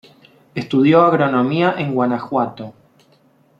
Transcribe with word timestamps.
Estudió 0.55 1.03
agronomía 1.03 1.75
en 1.77 1.93
Guanajuato. 1.93 2.73